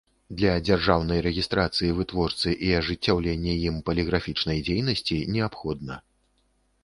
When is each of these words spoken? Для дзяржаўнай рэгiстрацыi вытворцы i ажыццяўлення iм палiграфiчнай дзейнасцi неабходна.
Для 0.37 0.51
дзяржаўнай 0.67 1.19
рэгiстрацыi 1.25 1.89
вытворцы 1.97 2.53
i 2.69 2.71
ажыццяўлення 2.79 3.53
iм 3.71 3.77
палiграфiчнай 3.89 4.65
дзейнасцi 4.69 5.19
неабходна. 5.35 5.99